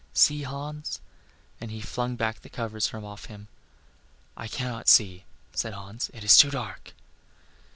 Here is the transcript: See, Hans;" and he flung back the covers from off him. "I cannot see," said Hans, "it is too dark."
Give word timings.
See, 0.15 0.41
Hans;" 0.41 0.99
and 1.59 1.69
he 1.69 1.79
flung 1.79 2.15
back 2.15 2.39
the 2.41 2.49
covers 2.49 2.87
from 2.87 3.05
off 3.05 3.25
him. 3.25 3.49
"I 4.35 4.47
cannot 4.47 4.87
see," 4.89 5.25
said 5.53 5.75
Hans, 5.75 6.09
"it 6.11 6.23
is 6.23 6.37
too 6.37 6.49
dark." 6.49 6.93